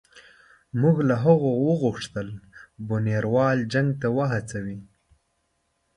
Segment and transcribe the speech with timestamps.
[0.81, 2.27] موږ له هغه وغوښتل
[2.87, 4.79] بونیروال جنګ ته وهڅوي.